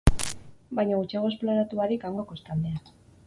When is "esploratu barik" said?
1.33-2.09